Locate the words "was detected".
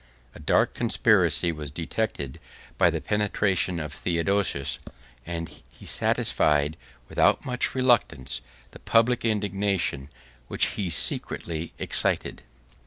1.51-2.39